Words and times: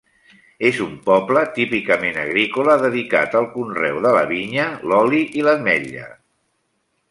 És 0.69 0.77
un 0.85 0.93
poble 1.09 1.43
típicament 1.57 2.17
agrícola 2.21 2.79
dedicat 2.85 3.37
al 3.41 3.47
conreu 3.59 4.01
de 4.07 4.15
la 4.19 4.25
vinya, 4.35 4.67
l'oli 4.89 5.23
i 5.43 5.47
l'ametla. 5.49 6.11